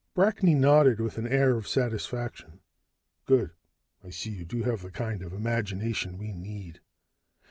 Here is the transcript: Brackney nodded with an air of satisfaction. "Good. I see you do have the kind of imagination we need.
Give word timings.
Brackney 0.15 0.55
nodded 0.55 0.99
with 0.99 1.19
an 1.19 1.27
air 1.27 1.55
of 1.55 1.67
satisfaction. 1.67 2.61
"Good. 3.27 3.51
I 4.03 4.09
see 4.09 4.31
you 4.31 4.45
do 4.45 4.63
have 4.63 4.81
the 4.81 4.89
kind 4.89 5.21
of 5.21 5.31
imagination 5.31 6.17
we 6.17 6.31
need. 6.33 6.79